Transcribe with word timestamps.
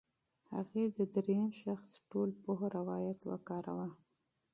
هغې 0.53 0.83
د 0.97 0.99
درېیم 1.15 1.49
شخص 1.61 1.89
ټولپوه 2.11 2.59
روایت 2.77 3.19
وکاراوه. 3.29 3.87